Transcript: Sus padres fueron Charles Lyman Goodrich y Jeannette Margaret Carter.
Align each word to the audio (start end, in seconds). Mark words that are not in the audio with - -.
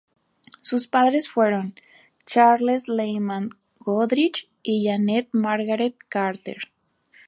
Sus 0.63 0.87
padres 0.87 1.29
fueron 1.29 1.75
Charles 2.25 2.87
Lyman 2.87 3.49
Goodrich 3.77 4.49
y 4.63 4.81
Jeannette 4.83 5.29
Margaret 5.31 5.95
Carter. 6.09 6.71